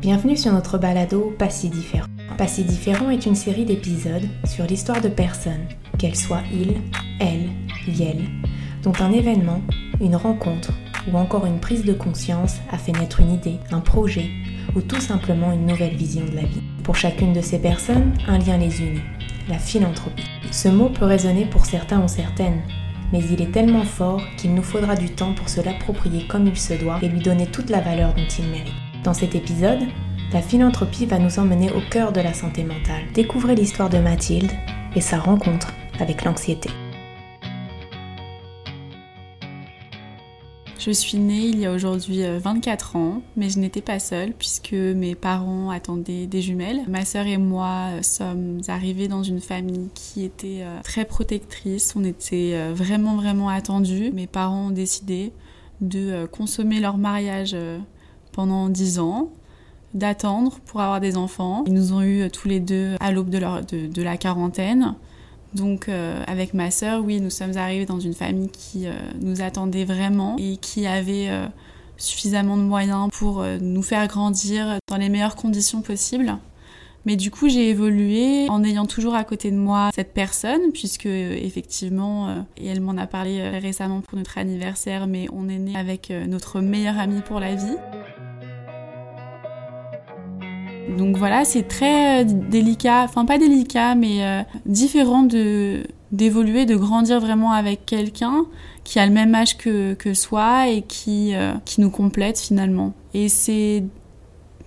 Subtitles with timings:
[0.00, 2.06] Bienvenue sur notre balado Pas si différent.
[2.38, 5.66] Pas si différent est une série d'épisodes sur l'histoire de personnes,
[5.98, 6.76] qu'elles soient ils,
[7.20, 7.50] elles,
[7.86, 8.16] yel,
[8.82, 9.60] dont un événement,
[10.00, 10.72] une rencontre
[11.12, 14.30] ou encore une prise de conscience a fait naître une idée, un projet
[14.74, 16.62] ou tout simplement une nouvelle vision de la vie.
[16.82, 19.02] Pour chacune de ces personnes, un lien les unit,
[19.50, 20.24] la philanthropie.
[20.50, 22.62] Ce mot peut résonner pour certains ou certaines,
[23.12, 26.56] mais il est tellement fort qu'il nous faudra du temps pour se l'approprier comme il
[26.56, 28.89] se doit et lui donner toute la valeur dont il mérite.
[29.04, 29.80] Dans cet épisode,
[30.30, 33.04] la philanthropie va nous emmener au cœur de la santé mentale.
[33.14, 34.52] Découvrez l'histoire de Mathilde
[34.94, 36.68] et sa rencontre avec l'anxiété.
[40.78, 44.32] Je suis née il y a aujourd'hui 24 euh, ans, mais je n'étais pas seule
[44.32, 46.82] puisque mes parents attendaient des jumelles.
[46.86, 51.94] Ma sœur et moi euh, sommes arrivés dans une famille qui était euh, très protectrice.
[51.96, 54.10] On était vraiment vraiment attendus.
[54.12, 55.32] Mes parents ont décidé
[55.80, 57.56] de consommer leur mariage
[58.40, 59.28] pendant 10 ans
[59.92, 61.62] d'attendre pour avoir des enfants.
[61.66, 64.94] Ils nous ont eu tous les deux à l'aube de, la quarantaine.
[65.52, 69.42] Donc euh, avec ma sœur, oui, nous sommes arrivés dans une famille qui euh, nous
[69.42, 71.44] attendait vraiment et qui avait euh,
[71.98, 76.38] suffisamment de moyens pour nous faire grandir dans les meilleures conditions possibles.
[77.04, 81.06] Mais du coup, j'ai évolué en ayant toujours à côté de moi cette personne, puisque
[81.06, 86.10] effectivement, et elle m'en a parlé récemment pour notre anniversaire, mais on est né avec
[86.10, 87.76] notre meilleur ami pour la vie.
[90.96, 96.74] Donc voilà, c'est très euh, délicat, enfin pas délicat, mais euh, différent de d'évoluer, de
[96.74, 98.44] grandir vraiment avec quelqu'un
[98.82, 102.94] qui a le même âge que, que soi et qui, euh, qui nous complète finalement.
[103.14, 103.84] Et c'est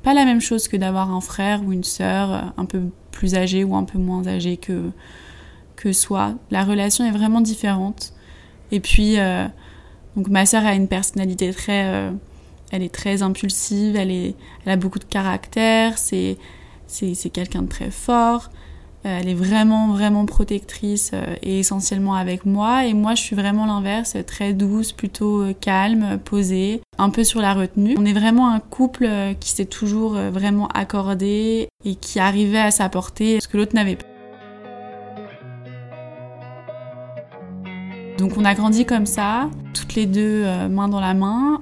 [0.04, 3.66] pas la même chose que d'avoir un frère ou une sœur un peu plus âgé
[3.66, 4.90] ou un peu moins âgé que,
[5.76, 6.36] que soi.
[6.50, 8.14] La relation est vraiment différente.
[8.72, 9.18] Et puis,
[10.16, 12.10] donc ma sœur a une personnalité très
[12.74, 14.36] elle est très impulsive, elle, est,
[14.66, 16.38] elle a beaucoup de caractère, c'est,
[16.88, 18.50] c'est, quelqu'un de très fort.
[19.06, 22.88] Euh, elle est vraiment, vraiment protectrice euh, et essentiellement avec moi.
[22.88, 27.42] Et moi, je suis vraiment l'inverse, très douce, plutôt euh, calme, posée, un peu sur
[27.42, 27.96] la retenue.
[28.00, 29.08] On est vraiment un couple
[29.40, 34.08] qui s'est toujours vraiment accordé et qui arrivait à s'apporter ce que l'autre n'avait pas.
[38.18, 41.62] Donc on a grandi comme ça, toutes les deux main dans la main.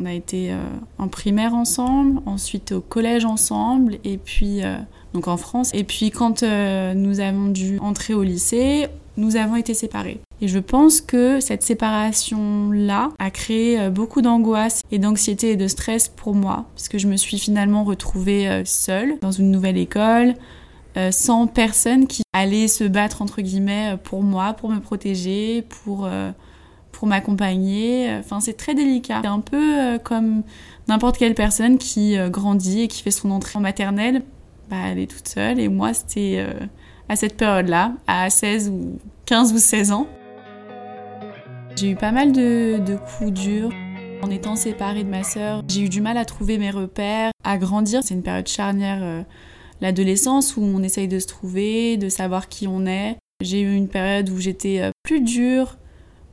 [0.00, 0.56] On a été euh,
[0.98, 4.76] en primaire ensemble, ensuite au collège ensemble, et puis euh,
[5.14, 5.70] donc en France.
[5.74, 10.20] Et puis quand euh, nous avons dû entrer au lycée, nous avons été séparés.
[10.40, 16.06] Et je pense que cette séparation-là a créé beaucoup d'angoisse et d'anxiété et de stress
[16.08, 20.34] pour moi, puisque je me suis finalement retrouvée seule dans une nouvelle école,
[21.10, 26.08] sans personne qui allait se battre entre guillemets pour moi, pour me protéger, pour
[26.98, 28.12] pour m'accompagner.
[28.18, 29.20] Enfin, c'est très délicat.
[29.22, 30.42] C'est un peu euh, comme
[30.88, 34.22] n'importe quelle personne qui euh, grandit et qui fait son entrée en maternelle.
[34.68, 35.60] Bah, elle est toute seule.
[35.60, 36.66] Et moi, c'était euh,
[37.08, 40.08] à cette période-là, à 16 ou 15 ou 16 ans.
[41.76, 43.70] J'ai eu pas mal de, de coups durs.
[44.20, 47.58] En étant séparée de ma sœur, j'ai eu du mal à trouver mes repères, à
[47.58, 48.02] grandir.
[48.02, 49.24] C'est une période charnière,
[49.80, 53.16] l'adolescence, où on essaye de se trouver, de savoir qui on est.
[53.40, 55.76] J'ai eu une période où j'étais plus dure,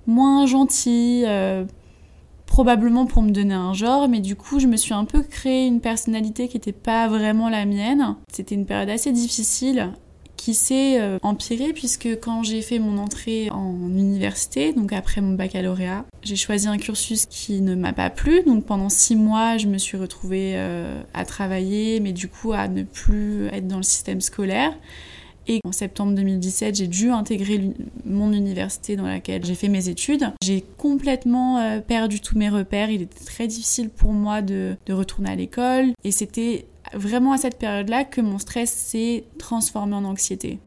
[0.08, 1.66] moins gentil, euh,
[2.46, 5.68] probablement pour me donner un genre, mais du coup je me suis un peu créé
[5.68, 8.16] une personnalité qui n'était pas vraiment la mienne.
[8.32, 9.92] C'était une période assez difficile
[10.38, 15.34] qui s'est euh, empirée puisque quand j'ai fait mon entrée en université, donc après mon
[15.34, 18.44] baccalauréat, j'ai choisi un cursus qui ne m'a pas plu.
[18.46, 22.68] Donc pendant six mois, je me suis retrouvée euh, à travailler, mais du coup à
[22.68, 24.74] ne plus être dans le système scolaire.
[25.48, 27.62] Et en septembre 2017, j'ai dû intégrer
[28.04, 30.32] mon université dans laquelle j'ai fait mes études.
[30.44, 32.90] J'ai complètement euh, perdu tous mes repères.
[32.90, 35.94] Il était très difficile pour moi de, retourner à l'école.
[36.04, 40.60] Et c'était vraiment à cette période-là que mon stress s'est transformé en anxiété.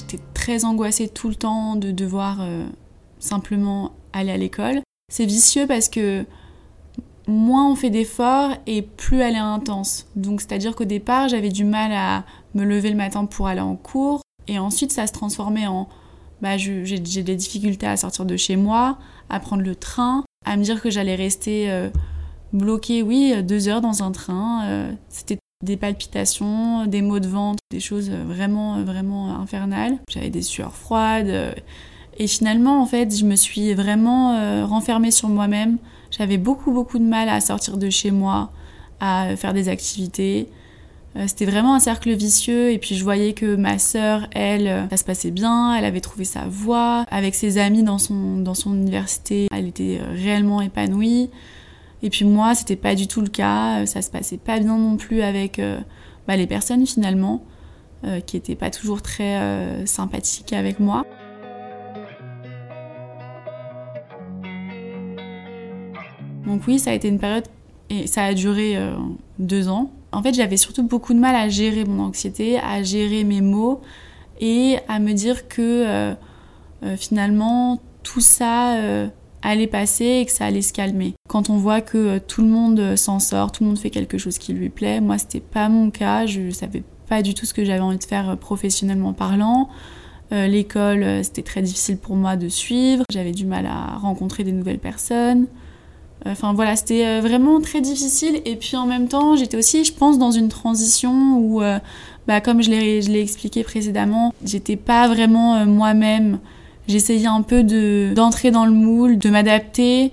[0.00, 2.66] J'étais très angoissée tout le temps de devoir euh,
[3.20, 4.80] simplement aller à l'école.
[5.08, 6.24] C'est vicieux parce que
[7.30, 10.06] moins on fait d'efforts et plus elle est intense.
[10.16, 12.24] Donc c'est-à-dire qu'au départ, j'avais du mal à
[12.54, 15.88] me lever le matin pour aller en cours et ensuite ça se transformait en
[16.42, 18.98] bah, j'ai des difficultés à sortir de chez moi,
[19.28, 21.90] à prendre le train, à me dire que j'allais rester euh,
[22.52, 24.64] bloquée, oui, deux heures dans un train.
[24.64, 29.98] Euh, c'était des palpitations, des maux de ventre, des choses vraiment, vraiment infernales.
[30.08, 31.54] J'avais des sueurs froides.
[32.16, 35.76] et finalement, en fait, je me suis vraiment euh, renfermée sur moi-même.
[36.10, 38.50] J'avais beaucoup beaucoup de mal à sortir de chez moi,
[39.00, 40.48] à faire des activités.
[41.16, 44.88] Euh, c'était vraiment un cercle vicieux et puis je voyais que ma sœur, elle, euh,
[44.90, 47.04] ça se passait bien, elle avait trouvé sa voie.
[47.10, 51.30] Avec ses amis dans son, dans son université, elle était euh, réellement épanouie.
[52.02, 54.96] Et puis moi, c'était pas du tout le cas, ça se passait pas bien non
[54.96, 55.60] plus avec
[56.26, 57.44] bah, les personnes finalement,
[58.24, 61.04] qui étaient pas toujours très sympathiques avec moi.
[66.50, 67.44] Donc oui, ça a été une période
[67.88, 68.76] et ça a duré
[69.38, 73.24] deux ans en fait, j'avais surtout beaucoup de mal à gérer mon anxiété, à gérer
[73.24, 73.80] mes mots
[74.40, 76.14] et à me dire que euh,
[76.82, 79.08] euh, finalement tout ça euh,
[79.42, 81.14] allait passer et que ça allait se calmer.
[81.28, 84.38] Quand on voit que tout le monde s'en sort, tout le monde fait quelque chose
[84.38, 87.64] qui lui plaît, moi c'était pas mon cas, je savais pas du tout ce que
[87.64, 89.68] j'avais envie de faire professionnellement parlant.
[90.32, 94.78] L'école, c'était très difficile pour moi de suivre, j'avais du mal à rencontrer des nouvelles
[94.78, 95.48] personnes.
[96.26, 98.40] Enfin voilà, c'était euh, vraiment très difficile.
[98.44, 101.78] Et puis en même temps, j'étais aussi, je pense, dans une transition où, euh,
[102.26, 106.38] bah, comme je l'ai expliqué précédemment, j'étais pas vraiment euh, moi-même.
[106.88, 110.12] J'essayais un peu d'entrer dans le moule, de m'adapter.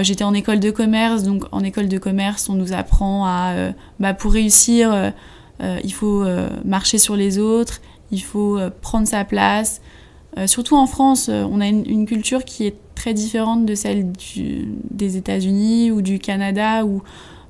[0.00, 4.14] J'étais en école de commerce, donc en école de commerce, on nous apprend à, bah,
[4.14, 5.12] pour réussir,
[5.60, 6.24] il faut
[6.64, 7.80] marcher sur les autres,
[8.12, 9.82] il faut prendre sa place.
[10.44, 14.10] Surtout en France, on a une culture qui est très différente de celle
[14.90, 17.02] des États-Unis ou du Canada où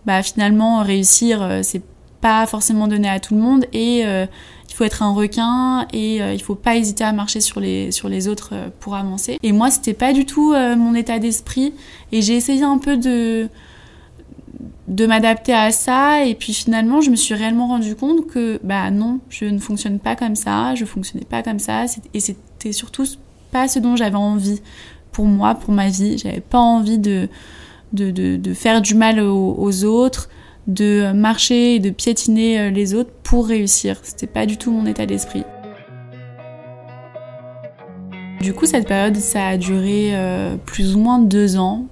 [0.05, 1.83] bah, finalement réussir euh, c'est
[2.21, 4.27] pas forcément donné à tout le monde et euh,
[4.69, 7.91] il faut être un requin et euh, il faut pas hésiter à marcher sur les,
[7.91, 9.39] sur les autres pour avancer.
[9.43, 11.73] Et moi c'était pas du tout mon état d'esprit
[12.13, 13.49] et j'ai essayé un peu de
[14.89, 18.91] de m'adapter à ça et puis finalement je me suis réellement rendu compte que bah
[18.91, 22.21] non je ne fonctionne pas comme ça je fonctionnais pas comme ça et
[22.67, 23.05] c'était surtout
[23.53, 24.61] pas ce dont j'avais envie
[25.13, 26.19] pour moi, pour ma vie.
[26.19, 27.29] J'avais pas envie de,
[27.93, 30.29] de, de, faire du mal aux, autres,
[30.67, 34.01] de marcher et de piétiner euh, les autres pour réussir.
[34.03, 35.45] C'était pas du tout mon état d'esprit.
[38.41, 41.87] Du coup, cette période, ça a duré euh, plus ou moins deux ans,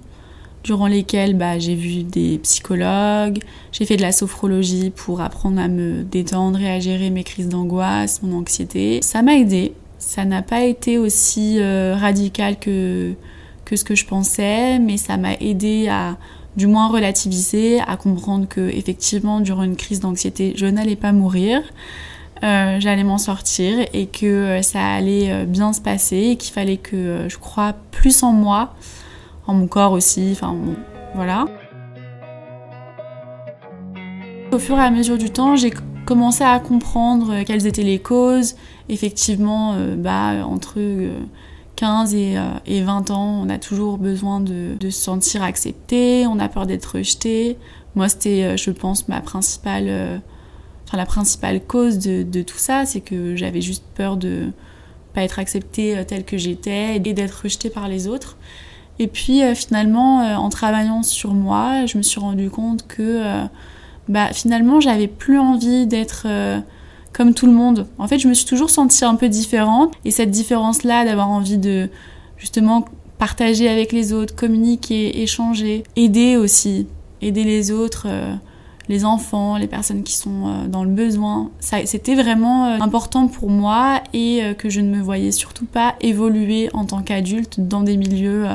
[0.63, 3.39] durant lesquels bah, j'ai vu des psychologues,
[3.71, 7.49] j'ai fait de la sophrologie pour apprendre à me détendre et à gérer mes crises
[7.49, 8.99] d'angoisse, mon anxiété.
[9.01, 9.73] Ça m'a aidé,
[10.05, 13.15] ça n'a pas été aussi euh, radical que,
[13.65, 16.15] que ce que je pensais, mais ça m'a aidé à
[16.55, 21.59] du moins relativiser, à comprendre que effectivement durant une crise d'anxiété, je n'allais pas mourir,
[22.43, 26.77] euh, j'allais m'en sortir et que euh, ça allait bien se passer et qu'il fallait
[26.77, 28.75] que je croie plus en moi,
[29.47, 30.55] en mon corps aussi, enfin
[31.15, 31.45] voilà.
[34.51, 35.71] Au fur et à mesure du temps, j'ai
[36.05, 38.55] commencé à comprendre quelles étaient les causes,
[38.89, 40.79] effectivement, euh, bah, entre
[41.75, 46.39] 15 euh, et, 20 euh, ans, on a toujours besoin de, se sentir accepté, on
[46.39, 47.57] a peur d'être rejeté.
[47.95, 50.21] Moi, c'était, je pense, ma principale,
[50.85, 54.51] enfin, la principale cause de, tout ça, c'est que j'avais juste peur de
[55.13, 58.37] pas être acceptée telle que j'étais et d'être rejetée par les autres.
[58.99, 63.45] Et puis finalement, en travaillant sur moi, je me suis rendu compte que
[64.07, 66.27] bah, finalement, j'avais plus envie d'être
[67.15, 67.87] comme tout le monde.
[67.97, 69.93] En fait, je me suis toujours sentie un peu différente.
[70.03, 71.89] Et cette différence-là, d'avoir envie de
[72.37, 72.85] justement
[73.17, 76.87] partager avec les autres, communiquer, échanger, aider aussi,
[77.21, 78.33] aider les autres, euh,
[78.89, 81.51] les enfants, les personnes qui sont euh, dans le besoin.
[81.59, 86.69] C'était vraiment euh, important pour moi et que je ne me voyais surtout pas évoluer
[86.73, 88.45] en tant qu'adulte dans des milieux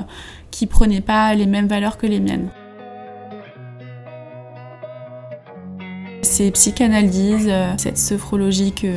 [0.50, 2.50] qui prenaient pas les mêmes valeurs que les miennes.
[6.22, 8.88] Ces psychanalyses, euh, cette sophrologie que,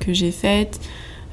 [0.00, 0.80] que, j'ai faite,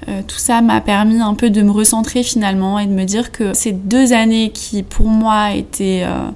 [0.08, 3.32] euh, tout ça m'a permis un peu de me recentrer finalement et de me dire
[3.32, 6.30] que ces deux années qui pour moi étaient, euh,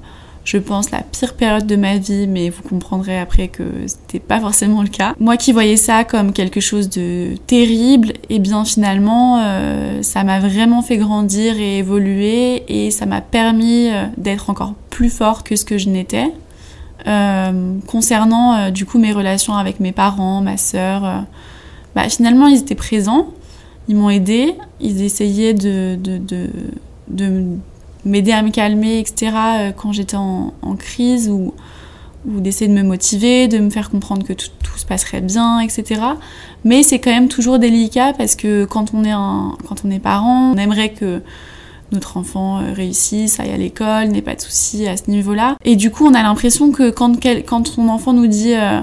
[0.44, 4.40] je pense, la pire période de ma vie, mais vous comprendrez après que c'était pas
[4.40, 5.14] forcément le cas.
[5.20, 9.40] Moi qui voyais ça comme quelque chose de terrible, et eh bien finalement
[10.02, 15.44] ça m'a vraiment fait grandir et évoluer et ça m'a permis d'être encore plus fort
[15.44, 16.32] que ce que je n'étais.
[17.06, 21.18] Euh, concernant euh, du coup mes relations avec mes parents, ma sœur, euh,
[21.94, 23.28] bah, finalement ils étaient présents,
[23.86, 26.50] ils m'ont aidé, ils essayaient de, de, de,
[27.08, 27.44] de
[28.04, 29.32] m'aider à me calmer, etc.
[29.76, 31.54] quand j'étais en, crise ou,
[32.24, 36.00] d'essayer de me motiver, de me faire comprendre que tout, se passerait bien, etc.
[36.64, 40.52] Mais c'est quand même toujours délicat parce que quand on est, quand on est parent,
[40.52, 41.20] on aimerait que
[41.92, 45.56] notre enfant euh, réussisse, aille à l'école, n'ait pas de soucis à ce niveau-là.
[45.64, 47.16] Et du coup, on a l'impression que quand,
[47.46, 48.80] quand son enfant nous dit euh,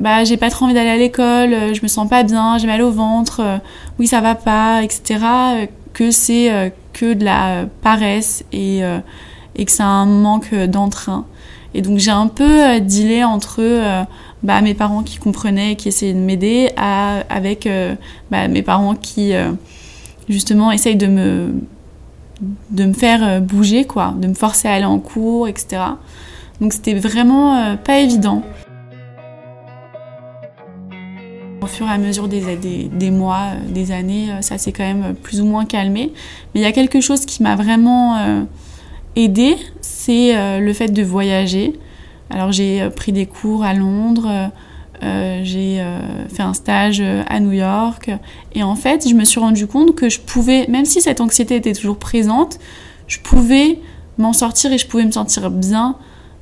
[0.00, 2.66] bah j'ai pas trop envie d'aller à l'école, euh, je me sens pas bien, j'ai
[2.66, 3.60] mal au ventre,
[3.98, 5.20] oui ça va pas, etc.
[5.92, 8.80] que c'est que de la paresse et,
[9.56, 11.24] et que c'est un manque d'entrain.
[11.74, 13.60] Et donc j'ai un peu dealé entre
[14.42, 17.68] bah, mes parents qui comprenaient, qui essayaient de m'aider, avec
[18.30, 19.32] bah, mes parents qui
[20.28, 21.54] justement essayent de me
[22.70, 25.82] de me faire bouger, quoi, de me forcer à aller en cours, etc.
[26.60, 28.42] Donc c'était vraiment pas évident.
[31.64, 32.42] Au fur et à mesure des,
[32.92, 36.12] des, mois, euh, des années, euh, ça s'est quand même plus ou moins calmé.
[36.52, 38.42] Mais il y a quelque chose qui m'a vraiment euh,
[39.16, 41.72] aidé, c'est le fait de voyager.
[42.28, 44.50] Alors j'ai pris des cours à Londres,
[45.42, 45.84] j'ai
[46.32, 48.10] fait un stage à New York,
[48.54, 51.56] et en fait je me suis rendu compte que je pouvais, même si cette anxiété
[51.56, 52.58] était toujours présente,
[53.06, 53.80] je pouvais
[54.18, 55.96] m'en sortir et je pouvais me sentir bien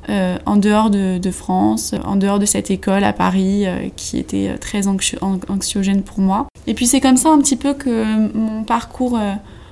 [0.09, 4.49] euh, en dehors de, France, en dehors de cette école à Paris euh, qui était
[4.49, 6.49] euh, très anxiogène pour moi.
[6.67, 9.19] Et puis c'est comme ça un petit peu que mon parcours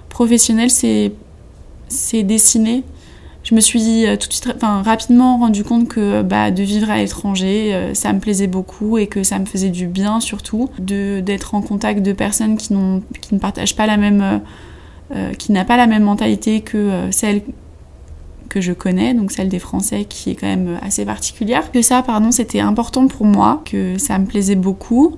[0.08, 1.12] professionnel s'est
[2.22, 2.84] dessiné.
[3.42, 6.98] Je me suis tout de suite, enfin, rapidement rendu compte que bah, de vivre à
[6.98, 11.62] l'étranger, ça me plaisait beaucoup et que ça me faisait du bien surtout d'être en
[11.62, 12.68] contact de personnes qui,
[13.20, 14.42] qui ne partagent pas la même,
[15.38, 17.40] qui n'a pas la même mentalité que celle
[18.50, 21.72] que je connais, donc celle des Français qui est quand même assez particulière.
[21.72, 25.16] Que ça, pardon, c'était important pour moi, que ça me plaisait beaucoup.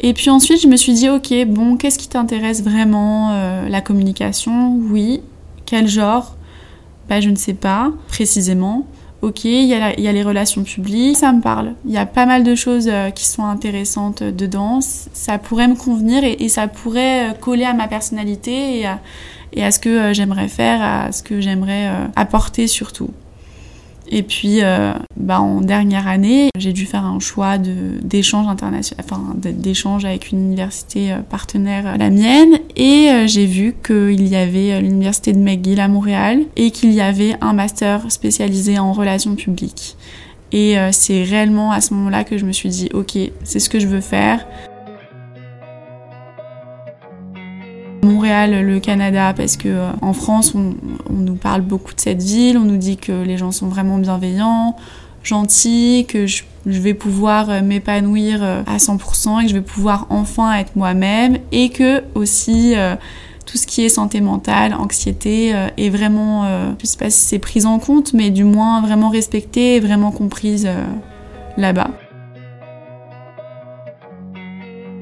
[0.00, 3.82] Et puis ensuite, je me suis dit, ok, bon, qu'est-ce qui t'intéresse vraiment euh, La
[3.82, 5.20] communication, oui.
[5.66, 6.36] Quel genre?
[7.10, 8.86] Bah, je ne sais pas précisément.
[9.20, 11.74] Ok, il y, a les relations publiques, ça me parle.
[11.84, 14.78] Il y a pas mal de choses euh, qui sont intéressantes dedans.
[14.80, 19.00] Ça pourrait me convenir et, ça pourrait euh, coller à ma personnalité et à,
[19.52, 23.10] et à ce que euh, j'aimerais faire, à ce que j'aimerais apporter surtout.
[24.12, 29.34] Et puis, euh, bah, en dernière année, j'ai dû faire un choix d'échange international, enfin
[29.36, 35.38] d'échange avec une université partenaire, la mienne, et j'ai vu qu'il y avait l'université de
[35.38, 39.96] McGill à Montréal et qu'il y avait un master spécialisé en relations publiques.
[40.52, 43.78] Et c'est réellement à ce moment-là que je me suis dit, ok, c'est ce que
[43.78, 44.44] je veux faire.
[48.22, 50.74] Le Canada, parce que euh, en France, on,
[51.10, 54.76] nous parle beaucoup de cette ville, on nous dit que les gens sont vraiment bienveillants,
[55.22, 60.06] gentils, que je, vais pouvoir euh, m'épanouir euh, à 100% et que je vais pouvoir
[60.10, 62.74] enfin être moi-même et que aussi
[63.46, 66.46] tout ce qui est santé mentale, anxiété est vraiment,
[66.78, 70.12] je sais pas si c'est prise en compte, mais du moins vraiment respectée et vraiment
[70.12, 70.68] comprise
[71.56, 71.90] là-bas.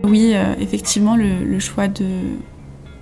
[0.04, 2.06] Oui, effectivement, le choix de,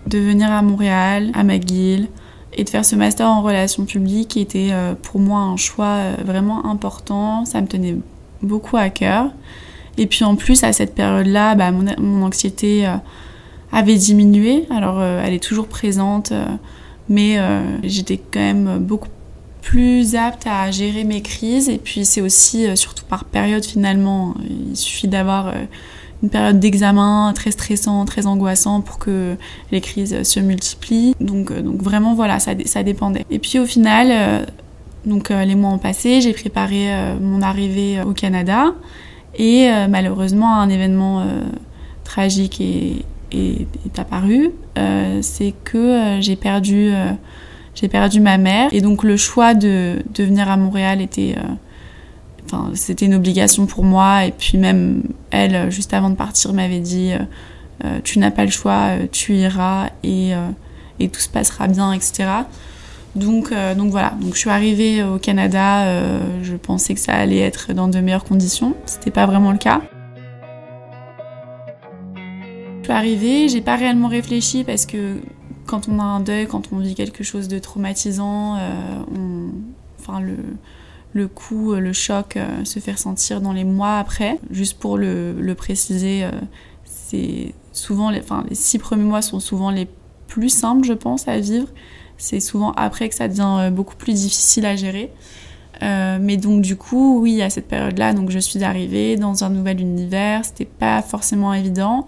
[0.06, 2.08] de venir à Montréal, à McGill,
[2.56, 6.14] et de faire ce master en relations publiques était euh, pour moi un choix euh,
[6.24, 7.44] vraiment important.
[7.44, 7.96] Ça me tenait
[8.42, 9.30] beaucoup à cœur.
[9.98, 12.96] Et puis en plus, à cette période-là, bah, mon, anxiété euh,
[13.72, 14.66] avait diminué.
[14.70, 16.32] Alors elle est toujours présente,
[17.08, 17.38] mais
[17.82, 19.08] j'étais quand même beaucoup
[19.62, 21.68] plus apte à gérer mes crises.
[21.68, 25.52] Et puis c'est aussi, surtout par période finalement, il suffit d'avoir
[26.26, 29.36] une période d'examen très stressant, très angoissant pour que
[29.70, 31.14] les crises se multiplient.
[31.20, 33.24] Donc, euh, donc vraiment, voilà, ça, ça dépendait.
[33.30, 34.44] Et puis au final, euh,
[35.04, 36.88] donc euh, les mois ont passé, j'ai préparé
[37.20, 38.74] mon arrivée au Canada
[39.38, 41.24] et malheureusement un événement
[42.02, 44.50] tragique est, est, apparu.
[45.20, 46.90] C'est que j'ai perdu,
[47.74, 51.36] j'ai perdu ma mère et donc le choix de, de venir à Montréal était
[52.74, 54.24] C'était une obligation pour moi.
[54.24, 57.18] Et puis même elle, juste avant de partir, m'avait dit euh,
[57.84, 60.32] euh, tu n'as pas le choix, euh, tu iras et,
[60.98, 62.24] tout se passera bien, etc.
[63.14, 64.14] Donc, donc voilà.
[64.20, 65.86] Donc je suis arrivée au Canada.
[66.42, 68.74] je pensais que ça allait être dans de meilleures conditions.
[68.86, 69.82] C'était pas vraiment le cas.
[72.80, 75.16] Je suis arrivée, j'ai pas réellement réfléchi parce que
[75.66, 78.58] quand on a un deuil, quand on vit quelque chose de traumatisant,
[79.98, 80.36] enfin le
[81.16, 84.38] le coup, euh, le choc euh, se fait ressentir dans les mois après.
[84.50, 86.30] Juste pour le, préciser, euh,
[86.84, 89.88] c'est souvent les, les six premiers mois sont souvent les
[90.28, 91.68] plus simples, je pense, à vivre.
[92.18, 95.10] C'est souvent après que ça devient beaucoup plus difficile à gérer.
[95.82, 99.80] mais donc du coup, oui, à cette période-là, donc je suis arrivée dans un nouvel
[99.80, 100.44] univers.
[100.44, 102.06] C'était pas forcément évident.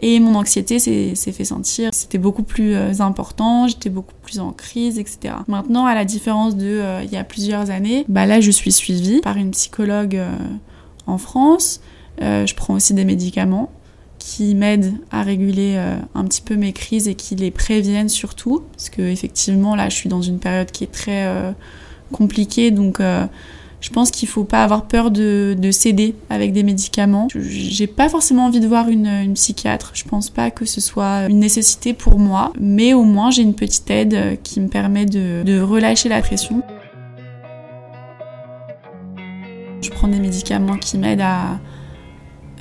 [0.00, 1.90] Et mon anxiété s'est fait sentir.
[1.92, 5.34] C'était beaucoup plus euh, important, j'étais beaucoup plus en crise, etc.
[5.48, 8.72] Maintenant, à la différence de euh, il y a plusieurs années, bah là, je suis
[8.72, 10.30] suivie par une psychologue euh,
[11.06, 11.80] en France.
[12.20, 13.70] je prends aussi des médicaments
[14.18, 15.76] qui m'aident à réguler
[16.14, 18.64] un petit peu mes crises et qui les préviennent surtout.
[18.72, 21.54] Parce que effectivement, là, je suis dans une période qui est très
[22.10, 23.00] compliquée, donc
[23.80, 27.28] je pense qu'il faut pas avoir peur de, céder avec des médicaments.
[27.34, 29.90] J'ai pas forcément envie de voir une, psychiatre.
[29.94, 33.54] Je pense pas que ce soit une nécessité pour moi, mais au moins j'ai une
[33.54, 36.62] petite aide qui me permet de, relâcher la pression.
[39.80, 41.56] Je prends des médicaments qui m'aident à, euh,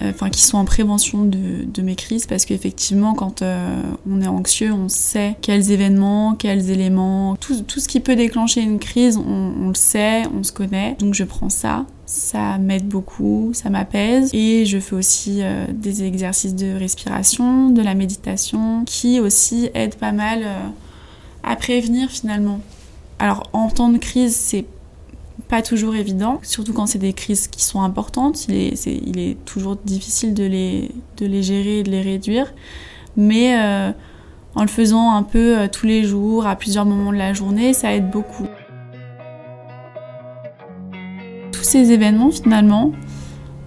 [0.01, 4.73] enfin qui sont en prévention de, mes crises parce qu'effectivement quand euh, on est anxieux
[4.73, 9.75] on sait quels événements, quels éléments, tout, ce qui peut déclencher une crise on, le
[9.75, 10.95] sait, on se connaît.
[10.99, 14.31] Donc je prends ça, ça m'aide beaucoup, ça m'apaise.
[14.33, 19.95] Et je fais aussi euh, des exercices de respiration, de la méditation qui aussi aident
[19.95, 20.43] pas mal
[21.43, 22.59] à prévenir finalement.
[23.19, 24.65] Alors en temps de crise c'est
[25.47, 28.47] pas toujours évident, surtout quand c'est des crises qui sont importantes.
[28.47, 32.53] Il est, toujours difficile de les, de les gérer de les réduire.
[33.17, 33.91] Mais euh,
[34.55, 37.73] en le faisant un peu euh, tous les jours, à plusieurs moments de la journée,
[37.73, 38.47] ça aide beaucoup.
[41.51, 42.91] Tous ces événements, finalement,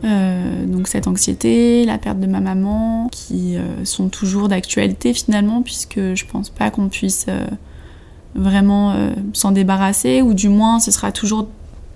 [0.04, 6.14] euh, donc cette anxiété, la perte de ma maman, qui sont toujours d'actualité finalement, puisque
[6.14, 7.26] je pense pas qu'on puisse
[8.34, 8.94] vraiment
[9.32, 11.48] s'en débarrasser, ou du moins ce sera toujours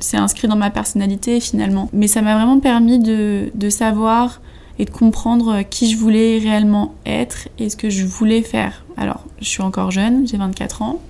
[0.03, 1.89] c'est inscrit dans ma personnalité finalement.
[1.93, 4.41] Mais ça m'a vraiment permis de, savoir
[4.79, 8.85] et de comprendre qui je voulais réellement être et ce que je voulais faire.
[8.97, 11.01] Alors, je suis encore jeune, j'ai 24 ans,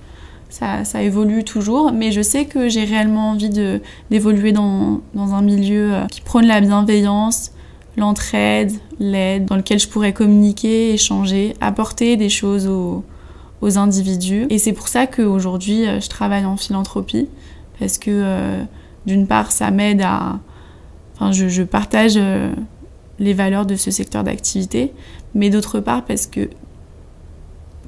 [0.50, 3.49] ça, ça, évolue toujours, mais je sais que j'ai réellement envie
[4.11, 7.52] d'évoluer dans, dans, un milieu euh, qui prône la bienveillance,
[7.97, 13.02] l'entraide, l'aide, dans lequel je pourrais communiquer, échanger, apporter des choses aux,
[13.62, 14.47] aux individus.
[14.50, 17.28] Et c'est pour ça qu'aujourd'hui, euh, je travaille en philanthropie,
[17.78, 18.11] parce que...
[18.11, 18.62] Euh,
[19.04, 20.38] d'une part, ça m'aide à.
[21.16, 22.52] Enfin, je, partage euh,
[23.19, 24.92] les valeurs de ce secteur d'activité,
[25.35, 26.49] mais d'autre part, parce que.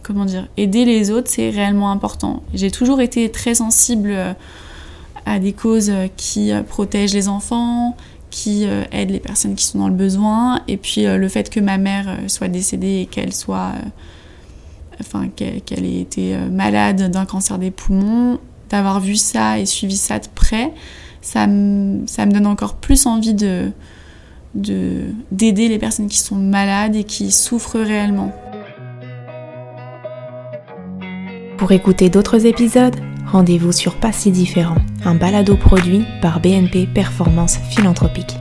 [0.03, 2.43] Comment dire Aider les autres, c'est réellement important.
[2.53, 4.13] J'ai toujours été très sensible
[5.25, 7.97] à des causes qui protègent les enfants,
[8.29, 11.79] qui aident les personnes qui sont dans le besoin, et puis le fait que ma
[11.79, 13.73] mère soit décédée et qu'elle soit.
[15.01, 18.39] Enfin, qu'elle ait été malade d'un cancer des poumons,
[18.71, 20.73] d'avoir vu ça et suivi ça de près,
[21.21, 23.73] ça me, ça me donne encore plus envie de
[24.55, 28.33] d'aider les personnes qui sont malades et qui souffrent réellement.
[31.59, 32.95] Pour écouter d'autres épisodes,
[33.27, 38.37] rendez-vous sur Pas si différent, un balado produit par BNP Performance Philanthropique.